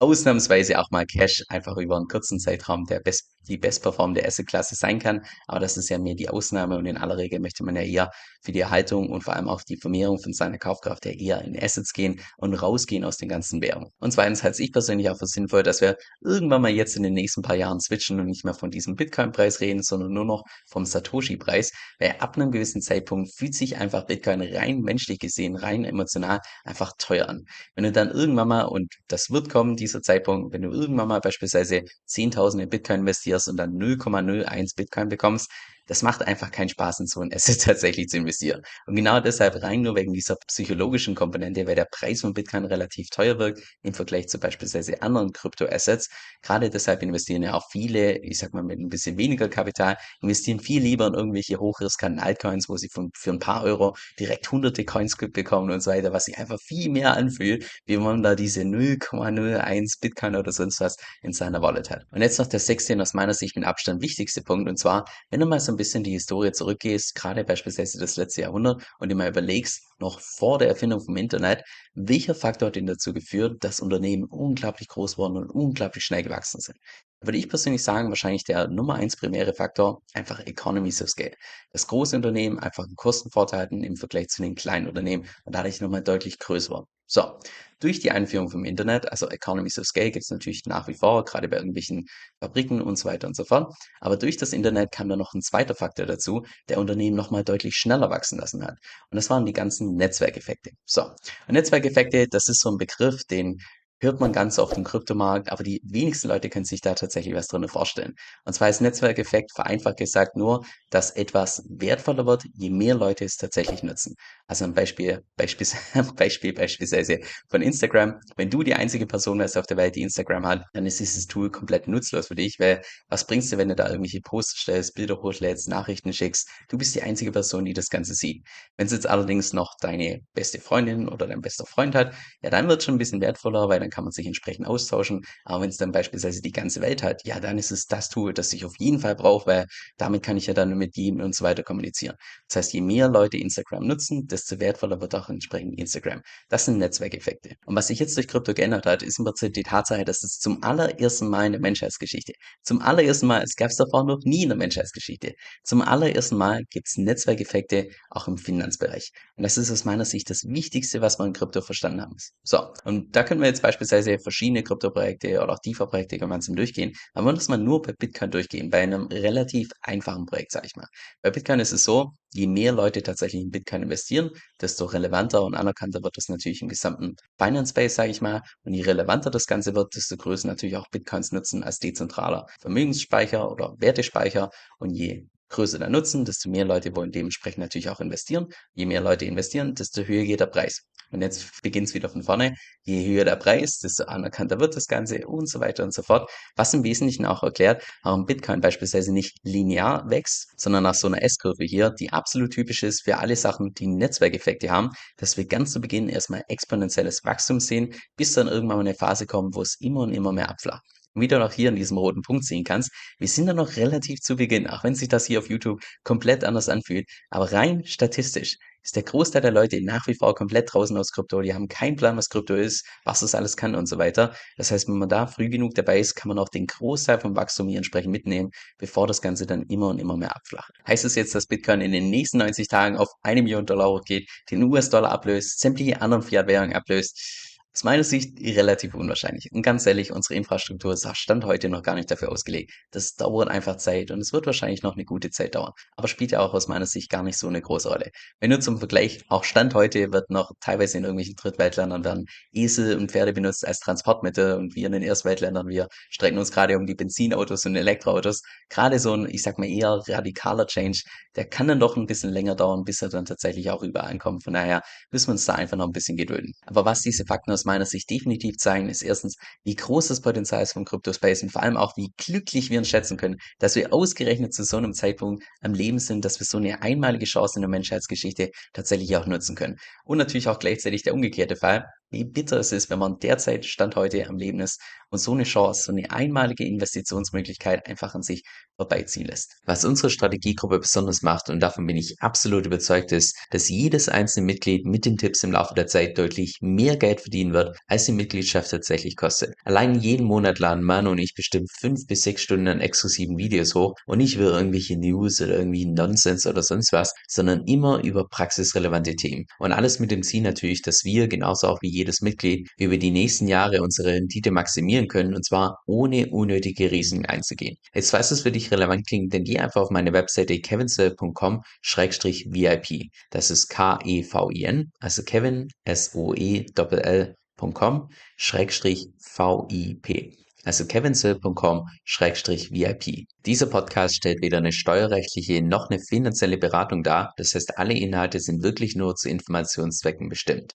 ausnahmsweise 0.00 0.78
auch 0.78 0.90
mal 0.90 1.06
Cash 1.06 1.42
einfach 1.48 1.76
über 1.76 1.96
einen 1.96 2.06
kurzen 2.06 2.38
Zeitraum 2.38 2.84
der 2.86 3.00
best, 3.00 3.30
die 3.48 3.56
bestperformende 3.56 4.24
Asset-Klasse 4.24 4.74
sein 4.76 4.98
kann. 4.98 5.22
Aber 5.46 5.60
das 5.60 5.76
ist 5.76 5.88
ja 5.88 5.98
mehr 5.98 6.14
die 6.14 6.28
Ausnahme 6.28 6.76
und 6.76 6.86
in 6.86 6.96
aller 6.96 7.16
Regel 7.16 7.40
möchte 7.40 7.64
man 7.64 7.74
ja 7.74 7.82
eher 7.82 8.10
für 8.42 8.52
die 8.52 8.60
Erhaltung 8.60 9.10
und 9.10 9.24
vor 9.24 9.34
allem 9.34 9.48
auch 9.48 9.62
die 9.62 9.76
Vermehrung 9.76 10.20
von 10.20 10.32
seiner 10.32 10.58
Kaufkraft 10.58 11.04
ja 11.06 11.12
eher 11.12 11.42
in 11.42 11.60
Assets 11.60 11.92
gehen 11.92 12.20
und 12.36 12.54
rausgehen 12.54 13.04
aus 13.04 13.16
den 13.16 13.28
ganzen 13.28 13.60
Währungen. 13.60 13.90
Und 13.98 14.12
zweitens 14.12 14.42
halte 14.44 14.62
ich 14.62 14.72
persönlich 14.72 15.10
auch 15.10 15.18
für 15.18 15.26
sinnvoll, 15.26 15.62
dass 15.62 15.80
wir 15.80 15.96
irgendwann 16.20 16.62
mal 16.62 16.70
jetzt 16.70 16.96
in 16.96 17.02
den 17.02 17.14
nächsten 17.14 17.42
paar 17.42 17.56
Jahren 17.56 17.80
switchen 17.80 18.20
und 18.20 18.26
nicht 18.26 18.44
mehr 18.44 18.54
von 18.54 18.70
diesem 18.70 18.94
Bitcoin-Preis 18.94 19.60
reden, 19.60 19.82
sondern 19.82 20.12
nur 20.12 20.24
noch 20.24 20.44
vom 20.68 20.84
Satoshi-Preis, 20.84 21.72
weil 21.98 22.14
ab 22.20 22.36
einem 22.36 22.52
gewissen 22.52 22.82
Zeitpunkt 22.82 23.34
fühlt 23.34 23.54
sich 23.54 23.76
einfach 23.76 24.06
Bitcoin 24.06 24.42
rein 24.42 24.80
menschlich 24.80 25.18
gesehen, 25.18 25.56
rein 25.56 25.84
emotional 25.84 26.40
einfach 26.64 26.92
teuer 26.98 27.28
an. 27.28 27.44
Wenn 27.74 27.84
du 27.84 27.92
dann 27.92 28.10
irgendwann 28.10 28.48
mal, 28.48 28.62
und 28.64 28.94
das 29.08 29.30
wird 29.30 29.48
kommen, 29.48 29.76
die 29.76 29.87
dieser 29.88 30.02
Zeitpunkt, 30.02 30.52
wenn 30.52 30.62
du 30.62 30.70
irgendwann 30.70 31.08
mal 31.08 31.20
beispielsweise 31.20 31.84
10.000 32.08 32.60
in 32.62 32.68
Bitcoin 32.68 33.00
investierst 33.00 33.48
und 33.48 33.56
dann 33.56 33.72
0,01 33.72 34.76
Bitcoin 34.76 35.08
bekommst, 35.08 35.50
das 35.88 36.02
macht 36.02 36.22
einfach 36.22 36.50
keinen 36.50 36.68
Spaß, 36.68 37.00
in 37.00 37.06
so 37.06 37.20
ein 37.20 37.32
Asset 37.32 37.62
tatsächlich 37.64 38.08
zu 38.08 38.18
investieren. 38.18 38.62
Und 38.86 38.94
genau 38.94 39.20
deshalb 39.20 39.60
rein 39.62 39.82
nur 39.82 39.96
wegen 39.96 40.12
dieser 40.12 40.36
psychologischen 40.46 41.14
Komponente, 41.14 41.66
weil 41.66 41.74
der 41.74 41.88
Preis 41.90 42.20
von 42.20 42.34
Bitcoin 42.34 42.66
relativ 42.66 43.08
teuer 43.08 43.38
wirkt 43.38 43.60
im 43.82 43.94
Vergleich 43.94 44.28
zu 44.28 44.38
beispielsweise 44.38 45.02
anderen 45.02 45.32
Kryptoassets. 45.32 46.08
Gerade 46.42 46.70
deshalb 46.70 47.02
investieren 47.02 47.42
ja 47.42 47.54
auch 47.54 47.64
viele, 47.70 48.18
ich 48.18 48.38
sag 48.38 48.52
mal 48.52 48.62
mit 48.62 48.78
ein 48.78 48.88
bisschen 48.88 49.16
weniger 49.18 49.48
Kapital, 49.48 49.96
investieren 50.20 50.60
viel 50.60 50.82
lieber 50.82 51.06
in 51.06 51.14
irgendwelche 51.14 51.58
hochriskanten 51.58 52.20
Altcoins, 52.20 52.68
wo 52.68 52.76
sie 52.76 52.88
von, 52.88 53.10
für 53.14 53.30
ein 53.30 53.38
paar 53.38 53.64
Euro 53.64 53.96
direkt 54.20 54.50
hunderte 54.52 54.84
Coins 54.84 55.16
bekommen 55.16 55.70
und 55.70 55.82
so 55.82 55.90
weiter, 55.90 56.12
was 56.12 56.26
sich 56.26 56.38
einfach 56.38 56.58
viel 56.60 56.90
mehr 56.90 57.16
anfühlt, 57.16 57.66
wie 57.86 57.96
man 57.96 58.22
da 58.22 58.34
diese 58.34 58.60
0,01 58.60 60.00
Bitcoin 60.00 60.36
oder 60.36 60.52
sonst 60.52 60.80
was 60.80 60.96
in 61.22 61.32
seiner 61.32 61.62
Wallet 61.62 61.90
hat. 61.90 62.04
Und 62.10 62.20
jetzt 62.20 62.38
noch 62.38 62.46
der 62.46 62.60
sechste 62.60 62.92
und 62.92 63.00
aus 63.00 63.14
meiner 63.14 63.34
Sicht 63.34 63.56
mit 63.56 63.64
Abstand 63.64 64.02
wichtigste 64.02 64.42
Punkt, 64.42 64.68
und 64.68 64.78
zwar, 64.78 65.06
wenn 65.30 65.40
du 65.40 65.46
mal 65.46 65.60
so 65.60 65.72
ein 65.72 65.77
bisschen 65.78 66.04
die 66.04 66.12
Historie 66.12 66.52
zurückgehst, 66.52 67.14
gerade 67.14 67.44
beispielsweise 67.44 67.98
das 67.98 68.16
letzte 68.16 68.42
Jahrhundert, 68.42 68.82
und 68.98 69.14
mal 69.14 69.28
überlegst, 69.30 69.82
noch 69.98 70.20
vor 70.20 70.58
der 70.58 70.68
Erfindung 70.68 71.00
vom 71.00 71.16
Internet, 71.16 71.64
welcher 71.94 72.34
Faktor 72.34 72.68
hat 72.68 72.76
denn 72.76 72.86
dazu 72.86 73.12
geführt, 73.14 73.64
dass 73.64 73.80
Unternehmen 73.80 74.24
unglaublich 74.24 74.88
groß 74.88 75.16
wurden 75.18 75.38
und 75.38 75.50
unglaublich 75.50 76.04
schnell 76.04 76.22
gewachsen 76.22 76.60
sind? 76.60 76.76
Würde 77.20 77.38
ich 77.38 77.48
persönlich 77.48 77.82
sagen, 77.82 78.10
wahrscheinlich 78.10 78.44
der 78.44 78.68
Nummer 78.68 78.96
eins 78.96 79.16
primäre 79.16 79.54
Faktor, 79.54 80.02
einfach 80.12 80.40
Economies 80.40 81.02
of 81.02 81.08
Scale. 81.08 81.34
Das 81.72 81.86
große 81.86 82.14
Unternehmen 82.14 82.58
einfach 82.58 82.84
einen 82.84 82.96
Kostenvorteil 82.96 83.60
hatten 83.60 83.82
im 83.82 83.96
Vergleich 83.96 84.28
zu 84.28 84.42
den 84.42 84.54
kleinen 84.54 84.88
Unternehmen 84.88 85.26
und 85.44 85.54
dadurch 85.54 85.80
nochmal 85.80 86.02
deutlich 86.02 86.38
größer 86.38 86.72
waren. 86.72 86.86
So, 87.08 87.38
durch 87.80 88.00
die 88.00 88.10
Einführung 88.10 88.50
vom 88.50 88.64
Internet, 88.64 89.10
also 89.10 89.28
Economies 89.28 89.78
of 89.78 89.86
Scale, 89.86 90.10
gibt 90.10 90.24
es 90.24 90.30
natürlich 90.30 90.62
nach 90.66 90.88
wie 90.88 90.94
vor, 90.94 91.24
gerade 91.24 91.48
bei 91.48 91.56
irgendwelchen 91.56 92.06
Fabriken 92.40 92.82
und 92.82 92.98
so 92.98 93.08
weiter 93.08 93.28
und 93.28 93.36
so 93.36 93.44
fort. 93.44 93.72
Aber 94.00 94.16
durch 94.16 94.36
das 94.36 94.52
Internet 94.52 94.92
kam 94.92 95.08
dann 95.08 95.18
noch 95.18 95.32
ein 95.32 95.40
zweiter 95.40 95.74
Faktor 95.74 96.06
dazu, 96.06 96.44
der 96.68 96.78
Unternehmen 96.78 97.16
nochmal 97.16 97.44
deutlich 97.44 97.76
schneller 97.76 98.10
wachsen 98.10 98.38
lassen 98.38 98.64
hat. 98.64 98.74
Und 99.10 99.16
das 99.16 99.30
waren 99.30 99.46
die 99.46 99.52
ganzen 99.52 99.94
Netzwerkeffekte. 99.94 100.70
So, 100.84 101.02
und 101.02 101.54
Netzwerkeffekte, 101.54 102.26
das 102.28 102.48
ist 102.48 102.60
so 102.60 102.70
ein 102.70 102.78
Begriff, 102.78 103.24
den 103.24 103.58
hört 104.00 104.20
man 104.20 104.32
ganz 104.32 104.58
oft 104.58 104.76
im 104.76 104.84
Kryptomarkt, 104.84 105.50
aber 105.50 105.64
die 105.64 105.80
wenigsten 105.84 106.28
Leute 106.28 106.48
können 106.48 106.64
sich 106.64 106.80
da 106.80 106.94
tatsächlich 106.94 107.34
was 107.34 107.48
drin 107.48 107.66
vorstellen. 107.68 108.14
Und 108.44 108.52
zwar 108.52 108.68
ist 108.68 108.80
Netzwerkeffekt 108.80 109.52
vereinfacht 109.52 109.96
gesagt 109.96 110.36
nur, 110.36 110.64
dass 110.90 111.10
etwas 111.10 111.64
wertvoller 111.68 112.26
wird, 112.26 112.44
je 112.54 112.70
mehr 112.70 112.94
Leute 112.94 113.24
es 113.24 113.36
tatsächlich 113.36 113.82
nutzen. 113.82 114.14
Also 114.46 114.64
ein 114.64 114.74
Beispiel, 114.74 115.22
Beispiel, 115.36 115.66
Beispiel 116.16 116.52
beispielsweise 116.52 117.20
von 117.50 117.62
Instagram. 117.62 118.20
Wenn 118.36 118.50
du 118.50 118.62
die 118.62 118.74
einzige 118.74 119.06
Person 119.06 119.38
wärst 119.38 119.58
auf 119.58 119.66
der 119.66 119.76
Welt, 119.76 119.96
die 119.96 120.02
Instagram 120.02 120.46
hat, 120.46 120.64
dann 120.72 120.86
ist 120.86 121.00
dieses 121.00 121.26
Tool 121.26 121.50
komplett 121.50 121.88
nutzlos 121.88 122.28
für 122.28 122.34
dich, 122.34 122.58
weil 122.58 122.82
was 123.08 123.26
bringst 123.26 123.52
du, 123.52 123.58
wenn 123.58 123.68
du 123.68 123.74
da 123.74 123.88
irgendwelche 123.88 124.20
Posts 124.20 124.60
stellst, 124.60 124.94
Bilder 124.94 125.20
hochlädst, 125.20 125.68
Nachrichten 125.68 126.12
schickst? 126.12 126.48
Du 126.68 126.78
bist 126.78 126.94
die 126.94 127.02
einzige 127.02 127.32
Person, 127.32 127.64
die 127.64 127.74
das 127.74 127.88
Ganze 127.88 128.14
sieht. 128.14 128.46
Wenn 128.76 128.86
es 128.86 128.92
jetzt 128.92 129.06
allerdings 129.06 129.52
noch 129.52 129.74
deine 129.80 130.20
beste 130.34 130.60
Freundin 130.60 131.08
oder 131.08 131.26
dein 131.26 131.40
bester 131.40 131.66
Freund 131.66 131.94
hat, 131.94 132.14
ja, 132.42 132.50
dann 132.50 132.68
wird 132.68 132.80
es 132.80 132.84
schon 132.84 132.94
ein 132.94 132.98
bisschen 132.98 133.20
wertvoller, 133.20 133.68
weil 133.68 133.80
dann 133.80 133.87
kann 133.90 134.04
man 134.04 134.12
sich 134.12 134.26
entsprechend 134.26 134.66
austauschen. 134.66 135.22
Aber 135.44 135.62
wenn 135.62 135.70
es 135.70 135.76
dann 135.76 135.92
beispielsweise 135.92 136.40
die 136.42 136.52
ganze 136.52 136.80
Welt 136.80 137.02
hat, 137.02 137.22
ja, 137.24 137.40
dann 137.40 137.58
ist 137.58 137.70
es 137.70 137.86
das 137.86 138.08
Tool, 138.08 138.32
das 138.32 138.52
ich 138.52 138.64
auf 138.64 138.74
jeden 138.78 139.00
Fall 139.00 139.14
brauche, 139.14 139.46
weil 139.46 139.66
damit 139.96 140.22
kann 140.22 140.36
ich 140.36 140.46
ja 140.46 140.54
dann 140.54 140.76
mit 140.76 140.96
jedem 140.96 141.20
und 141.20 141.34
so 141.34 141.44
weiter 141.44 141.62
kommunizieren. 141.62 142.16
Das 142.48 142.56
heißt, 142.56 142.72
je 142.72 142.80
mehr 142.80 143.08
Leute 143.08 143.36
Instagram 143.36 143.86
nutzen, 143.86 144.26
desto 144.26 144.60
wertvoller 144.60 145.00
wird 145.00 145.14
auch 145.14 145.28
entsprechend 145.28 145.78
Instagram. 145.78 146.22
Das 146.48 146.64
sind 146.64 146.78
Netzwerkeffekte. 146.78 147.54
Und 147.66 147.76
was 147.76 147.88
sich 147.88 147.98
jetzt 147.98 148.16
durch 148.16 148.28
Krypto 148.28 148.54
geändert 148.54 148.86
hat, 148.86 149.02
ist 149.02 149.18
im 149.18 149.24
Prinzip 149.24 149.54
die 149.54 149.62
Tatsache, 149.62 150.04
dass 150.04 150.22
es 150.22 150.38
zum 150.38 150.62
allerersten 150.62 151.28
Mal 151.28 151.46
in 151.46 151.52
der 151.52 151.60
Menschheitsgeschichte, 151.60 152.32
zum 152.62 152.80
allerersten 152.80 153.26
Mal, 153.26 153.42
es 153.42 153.56
gab 153.56 153.70
es 153.70 153.76
davor 153.76 154.04
noch 154.04 154.20
nie 154.22 154.42
in 154.42 154.48
der 154.48 154.58
Menschheitsgeschichte, 154.58 155.34
zum 155.62 155.82
allerersten 155.82 156.36
Mal 156.36 156.64
gibt 156.70 156.88
es 156.88 156.96
Netzwerkeffekte 156.96 157.88
auch 158.10 158.28
im 158.28 158.38
Finanzbereich. 158.38 159.10
Und 159.36 159.42
das 159.42 159.58
ist 159.58 159.70
aus 159.70 159.84
meiner 159.84 160.04
Sicht 160.04 160.30
das 160.30 160.44
Wichtigste, 160.44 161.00
was 161.00 161.18
man 161.18 161.28
in 161.28 161.32
Krypto 161.34 161.60
verstanden 161.60 162.02
haben 162.02 162.12
muss. 162.12 162.32
So, 162.42 162.72
und 162.84 163.14
da 163.14 163.22
können 163.22 163.40
wir 163.40 163.48
jetzt 163.48 163.62
beispielsweise 163.62 163.77
beispielsweise 163.78 164.18
verschiedene 164.18 164.62
Krypto-Projekte 164.62 165.40
oder 165.40 165.54
auch 165.54 165.58
DeFi-Projekte 165.60 166.18
gemeinsam 166.18 166.56
durchgehen, 166.56 166.92
dann 167.14 167.24
würde 167.24 167.40
man 167.48 167.64
nur 167.64 167.82
bei 167.82 167.92
Bitcoin 167.92 168.30
durchgehen, 168.30 168.70
bei 168.70 168.80
einem 168.82 169.06
relativ 169.06 169.70
einfachen 169.82 170.26
Projekt, 170.26 170.52
sage 170.52 170.66
ich 170.66 170.76
mal. 170.76 170.86
Bei 171.22 171.30
Bitcoin 171.30 171.60
ist 171.60 171.72
es 171.72 171.84
so, 171.84 172.12
je 172.32 172.46
mehr 172.46 172.72
Leute 172.72 173.02
tatsächlich 173.02 173.42
in 173.42 173.50
Bitcoin 173.50 173.82
investieren, 173.82 174.30
desto 174.60 174.84
relevanter 174.86 175.42
und 175.44 175.54
anerkannter 175.54 176.02
wird 176.02 176.16
das 176.16 176.28
natürlich 176.28 176.62
im 176.62 176.68
gesamten 176.68 177.14
Finance-Space, 177.38 177.94
sage 177.94 178.10
ich 178.10 178.20
mal. 178.20 178.42
Und 178.64 178.74
je 178.74 178.82
relevanter 178.82 179.30
das 179.30 179.46
Ganze 179.46 179.74
wird, 179.74 179.94
desto 179.94 180.16
größer 180.16 180.48
natürlich 180.48 180.76
auch 180.76 180.88
Bitcoins 180.90 181.32
nutzen 181.32 181.62
als 181.62 181.78
dezentraler 181.78 182.46
Vermögensspeicher 182.60 183.50
oder 183.50 183.74
Wertespeicher. 183.78 184.50
Und 184.78 184.90
je 184.90 185.26
größer 185.50 185.78
der 185.78 185.88
Nutzen, 185.88 186.24
desto 186.24 186.50
mehr 186.50 186.64
Leute 186.64 186.94
wollen 186.94 187.12
dementsprechend 187.12 187.60
natürlich 187.60 187.88
auch 187.88 188.00
investieren. 188.00 188.46
Je 188.74 188.86
mehr 188.86 189.00
Leute 189.00 189.24
investieren, 189.24 189.74
desto 189.74 190.02
höher 190.02 190.24
geht 190.24 190.40
der 190.40 190.46
Preis. 190.46 190.82
Und 191.10 191.22
jetzt 191.22 191.62
beginnt 191.62 191.88
es 191.88 191.94
wieder 191.94 192.08
von 192.08 192.22
vorne. 192.22 192.54
Je 192.82 193.06
höher 193.06 193.24
der 193.24 193.36
Preis, 193.36 193.78
desto 193.78 194.04
anerkannter 194.04 194.60
wird 194.60 194.76
das 194.76 194.86
Ganze 194.86 195.26
und 195.26 195.48
so 195.48 195.60
weiter 195.60 195.84
und 195.84 195.94
so 195.94 196.02
fort. 196.02 196.30
Was 196.56 196.74
im 196.74 196.84
Wesentlichen 196.84 197.24
auch 197.24 197.42
erklärt, 197.42 197.82
warum 198.02 198.26
Bitcoin 198.26 198.60
beispielsweise 198.60 199.12
nicht 199.12 199.38
linear 199.42 200.08
wächst, 200.10 200.52
sondern 200.60 200.82
nach 200.82 200.94
so 200.94 201.06
einer 201.06 201.22
S-Kurve 201.22 201.64
hier, 201.64 201.90
die 201.90 202.12
absolut 202.12 202.52
typisch 202.52 202.82
ist 202.82 203.04
für 203.04 203.18
alle 203.18 203.36
Sachen, 203.36 203.72
die 203.74 203.86
Netzwerkeffekte 203.86 204.70
haben, 204.70 204.90
dass 205.16 205.36
wir 205.36 205.46
ganz 205.46 205.72
zu 205.72 205.80
Beginn 205.80 206.08
erstmal 206.08 206.44
exponentielles 206.48 207.24
Wachstum 207.24 207.60
sehen, 207.60 207.94
bis 208.16 208.34
dann 208.34 208.48
irgendwann 208.48 208.78
mal 208.78 208.86
eine 208.86 208.94
Phase 208.94 209.26
kommt, 209.26 209.54
wo 209.54 209.62
es 209.62 209.76
immer 209.80 210.00
und 210.00 210.12
immer 210.12 210.32
mehr 210.32 210.50
abflacht 210.50 210.82
wie 211.20 211.28
du 211.28 211.38
noch 211.38 211.52
hier 211.52 211.68
in 211.68 211.76
diesem 211.76 211.98
roten 211.98 212.22
Punkt 212.22 212.44
sehen 212.44 212.64
kannst, 212.64 212.90
wir 213.18 213.28
sind 213.28 213.46
da 213.46 213.54
noch 213.54 213.76
relativ 213.76 214.20
zu 214.20 214.36
Beginn, 214.36 214.66
auch 214.68 214.84
wenn 214.84 214.94
sich 214.94 215.08
das 215.08 215.26
hier 215.26 215.38
auf 215.38 215.48
YouTube 215.48 215.80
komplett 216.04 216.44
anders 216.44 216.68
anfühlt. 216.68 217.08
Aber 217.30 217.52
rein 217.52 217.84
statistisch 217.84 218.56
ist 218.82 218.96
der 218.96 219.02
Großteil 219.02 219.42
der 219.42 219.50
Leute 219.50 219.82
nach 219.82 220.06
wie 220.06 220.14
vor 220.14 220.34
komplett 220.34 220.72
draußen 220.72 220.96
aus 220.96 221.12
Krypto. 221.12 221.42
Die 221.42 221.54
haben 221.54 221.68
keinen 221.68 221.96
Plan, 221.96 222.16
was 222.16 222.28
Krypto 222.28 222.54
ist, 222.54 222.86
was 223.04 223.20
das 223.20 223.34
alles 223.34 223.56
kann 223.56 223.74
und 223.74 223.86
so 223.86 223.98
weiter. 223.98 224.34
Das 224.56 224.70
heißt, 224.70 224.88
wenn 224.88 224.98
man 224.98 225.08
da 225.08 225.26
früh 225.26 225.48
genug 225.48 225.74
dabei 225.74 226.00
ist, 226.00 226.14
kann 226.14 226.28
man 226.28 226.38
auch 226.38 226.48
den 226.48 226.66
Großteil 226.66 227.20
vom 227.20 227.36
Wachstum 227.36 227.68
hier 227.68 227.78
entsprechend 227.78 228.12
mitnehmen, 228.12 228.50
bevor 228.78 229.06
das 229.06 229.20
Ganze 229.20 229.46
dann 229.46 229.62
immer 229.64 229.88
und 229.88 229.98
immer 229.98 230.16
mehr 230.16 230.34
abflacht. 230.34 230.72
Heißt 230.86 231.04
es 231.04 231.14
jetzt, 231.14 231.34
dass 231.34 231.46
Bitcoin 231.46 231.80
in 231.80 231.92
den 231.92 232.10
nächsten 232.10 232.38
90 232.38 232.68
Tagen 232.68 232.96
auf 232.96 233.08
eine 233.22 233.42
Million 233.42 233.66
Dollar 233.66 234.00
geht, 234.04 234.28
den 234.50 234.62
US-Dollar 234.62 235.10
ablöst, 235.10 235.60
sämtliche 235.60 236.00
anderen 236.00 236.22
Fiat-Währungen 236.22 236.74
ablöst? 236.74 237.47
Aus 237.78 237.84
meiner 237.84 238.02
Sicht 238.02 238.40
relativ 238.40 238.94
unwahrscheinlich. 238.94 239.52
Und 239.52 239.62
ganz 239.62 239.86
ehrlich, 239.86 240.10
unsere 240.10 240.34
Infrastruktur 240.34 240.94
ist 240.94 241.06
Stand 241.16 241.44
heute 241.44 241.68
noch 241.68 241.84
gar 241.84 241.94
nicht 241.94 242.10
dafür 242.10 242.32
ausgelegt. 242.32 242.72
Das 242.90 243.14
dauert 243.14 243.48
einfach 243.48 243.76
Zeit 243.76 244.10
und 244.10 244.18
es 244.18 244.32
wird 244.32 244.46
wahrscheinlich 244.46 244.82
noch 244.82 244.94
eine 244.94 245.04
gute 245.04 245.30
Zeit 245.30 245.54
dauern. 245.54 245.70
Aber 245.94 246.08
spielt 246.08 246.32
ja 246.32 246.40
auch 246.40 246.54
aus 246.54 246.66
meiner 246.66 246.86
Sicht 246.86 247.08
gar 247.08 247.22
nicht 247.22 247.38
so 247.38 247.46
eine 247.46 247.62
große 247.62 247.88
Rolle. 247.88 248.10
Wenn 248.40 248.50
nur 248.50 248.58
zum 248.58 248.78
Vergleich, 248.78 249.22
auch 249.28 249.44
Stand 249.44 249.74
heute 249.74 250.12
wird 250.12 250.28
noch 250.28 250.50
teilweise 250.60 250.98
in 250.98 251.04
irgendwelchen 251.04 251.36
Drittweltländern 251.36 252.02
werden 252.02 252.24
Esel 252.50 252.96
und 252.96 253.12
Pferde 253.12 253.32
benutzt 253.32 253.64
als 253.64 253.78
Transportmittel 253.78 254.54
und 254.54 254.74
wir 254.74 254.86
in 254.86 254.92
den 254.92 255.04
Erstweltländern, 255.04 255.68
wir 255.68 255.86
strecken 256.10 256.38
uns 256.38 256.50
gerade 256.50 256.76
um 256.76 256.84
die 256.84 256.96
Benzinautos 256.96 257.64
und 257.64 257.76
Elektroautos. 257.76 258.42
Gerade 258.70 258.98
so 258.98 259.14
ein, 259.14 259.28
ich 259.30 259.44
sag 259.44 259.56
mal 259.56 259.68
eher 259.68 260.02
radikaler 260.08 260.66
Change, 260.66 261.02
der 261.36 261.48
kann 261.48 261.68
dann 261.68 261.78
doch 261.78 261.96
ein 261.96 262.06
bisschen 262.06 262.32
länger 262.32 262.56
dauern, 262.56 262.82
bis 262.82 263.02
er 263.02 263.08
dann 263.08 263.24
tatsächlich 263.24 263.70
auch 263.70 263.84
überall 263.84 264.10
ankommt. 264.10 264.42
Von 264.42 264.54
daher 264.54 264.82
müssen 265.12 265.28
wir 265.28 265.32
uns 265.34 265.44
da 265.44 265.54
einfach 265.54 265.76
noch 265.76 265.86
ein 265.86 265.92
bisschen 265.92 266.16
gedulden. 266.16 266.54
Aber 266.66 266.84
was 266.84 267.02
diese 267.02 267.24
Fakten 267.24 267.52
aus 267.52 267.67
meiner 267.68 267.86
Sicht 267.86 268.10
definitiv 268.10 268.56
zeigen, 268.56 268.88
ist 268.88 269.02
erstens, 269.02 269.36
wie 269.62 269.76
groß 269.76 270.08
das 270.08 270.20
Potenzial 270.20 270.62
ist 270.62 270.72
vom 270.72 270.84
Crypto-Space 270.84 271.42
und 271.42 271.52
vor 271.52 271.62
allem 271.62 271.76
auch, 271.76 271.96
wie 271.96 272.12
glücklich 272.16 272.70
wir 272.70 272.78
uns 272.78 272.88
schätzen 272.88 273.16
können, 273.16 273.36
dass 273.58 273.76
wir 273.76 273.92
ausgerechnet 273.92 274.52
zu 274.52 274.64
so 274.64 274.78
einem 274.78 274.94
Zeitpunkt 274.94 275.44
am 275.60 275.74
Leben 275.74 275.98
sind, 275.98 276.24
dass 276.24 276.40
wir 276.40 276.46
so 276.46 276.58
eine 276.58 276.82
einmalige 276.82 277.26
Chance 277.26 277.58
in 277.58 277.62
der 277.62 277.70
Menschheitsgeschichte 277.70 278.50
tatsächlich 278.72 279.16
auch 279.16 279.26
nutzen 279.26 279.54
können. 279.54 279.76
Und 280.04 280.18
natürlich 280.18 280.48
auch 280.48 280.58
gleichzeitig 280.58 281.02
der 281.02 281.14
umgekehrte 281.14 281.56
Fall, 281.56 281.86
wie 282.10 282.24
bitter 282.24 282.58
es 282.58 282.72
ist, 282.72 282.90
wenn 282.90 282.98
man 282.98 283.18
derzeit 283.18 283.64
Stand 283.66 283.96
heute 283.96 284.26
am 284.26 284.36
Leben 284.36 284.60
ist 284.60 284.80
und 285.10 285.18
so 285.18 285.32
eine 285.32 285.44
Chance, 285.44 285.84
so 285.84 285.92
eine 285.92 286.10
einmalige 286.10 286.64
Investitionsmöglichkeit 286.64 287.86
einfach 287.86 288.14
an 288.14 288.22
sich 288.22 288.42
vorbeiziehen 288.76 289.26
lässt. 289.26 289.56
Was 289.64 289.84
unsere 289.84 290.10
Strategiegruppe 290.10 290.78
besonders 290.78 291.22
macht, 291.22 291.50
und 291.50 291.60
davon 291.60 291.86
bin 291.86 291.96
ich 291.96 292.16
absolut 292.20 292.66
überzeugt, 292.66 293.12
ist, 293.12 293.36
dass 293.50 293.68
jedes 293.68 294.08
einzelne 294.08 294.46
Mitglied 294.46 294.86
mit 294.86 295.04
den 295.04 295.16
Tipps 295.16 295.42
im 295.42 295.52
Laufe 295.52 295.74
der 295.74 295.86
Zeit 295.86 296.16
deutlich 296.16 296.58
mehr 296.60 296.96
Geld 296.96 297.20
verdienen 297.20 297.52
wird, 297.52 297.76
als 297.86 298.04
die 298.04 298.12
Mitgliedschaft 298.12 298.70
tatsächlich 298.70 299.16
kostet. 299.16 299.54
Allein 299.64 300.00
jeden 300.00 300.26
Monat 300.26 300.58
laden 300.58 300.84
Manu 300.84 301.10
und 301.10 301.18
ich 301.18 301.34
bestimmt 301.34 301.70
fünf 301.78 302.06
bis 302.06 302.22
sechs 302.22 302.42
Stunden 302.42 302.68
an 302.68 302.80
exklusiven 302.80 303.36
Videos 303.38 303.74
hoch 303.74 303.94
und 304.06 304.18
nicht 304.18 304.36
über 304.36 304.52
irgendwelche 304.52 304.98
News 304.98 305.40
oder 305.40 305.58
irgendwie 305.58 305.86
Nonsens 305.86 306.46
oder 306.46 306.62
sonst 306.62 306.92
was, 306.92 307.12
sondern 307.26 307.64
immer 307.64 308.02
über 308.04 308.28
praxisrelevante 308.28 309.16
Themen. 309.16 309.46
Und 309.58 309.72
alles 309.72 309.98
mit 309.98 310.10
dem 310.10 310.22
Ziel 310.22 310.42
natürlich, 310.42 310.82
dass 310.82 311.04
wir 311.04 311.28
genauso 311.28 311.68
auch 311.68 311.82
wie 311.82 311.97
jedes 311.98 312.22
Mitglied 312.22 312.70
über 312.78 312.96
die 312.96 313.10
nächsten 313.10 313.48
Jahre 313.48 313.82
unsere 313.82 314.14
Rendite 314.14 314.50
maximieren 314.50 315.08
können 315.08 315.34
und 315.34 315.44
zwar 315.44 315.82
ohne 315.86 316.30
unnötige 316.30 316.90
Risiken 316.90 317.26
einzugehen. 317.26 317.76
Jetzt 317.94 318.10
falls 318.10 318.30
es 318.30 318.40
für 318.42 318.52
dich 318.52 318.70
relevant 318.70 319.06
klingt, 319.06 319.32
dann 319.34 319.44
geh 319.44 319.58
einfach 319.58 319.82
auf 319.82 319.90
meine 319.90 320.12
Webseite 320.12 320.60
kevinsoe.com-vip. 320.60 323.10
Das 323.30 323.50
ist 323.50 323.68
K-E-V-I-N, 323.68 324.92
also 325.00 325.22
Kevin, 325.22 325.68
S-O-E-L-L.com, 325.84 328.08
Schrägstrich 328.36 329.08
V-I-P 329.18 330.38
also 330.68 330.84
kevinsoe.com-vip. 330.84 333.26
Dieser 333.46 333.66
Podcast 333.66 334.16
stellt 334.16 334.42
weder 334.42 334.58
eine 334.58 334.72
steuerrechtliche 334.72 335.62
noch 335.62 335.88
eine 335.88 335.98
finanzielle 335.98 336.58
Beratung 336.58 337.02
dar, 337.02 337.32
das 337.38 337.54
heißt 337.54 337.78
alle 337.78 337.94
Inhalte 337.94 338.40
sind 338.40 338.62
wirklich 338.62 338.94
nur 338.94 339.14
zu 339.14 339.30
Informationszwecken 339.30 340.28
bestimmt. 340.28 340.64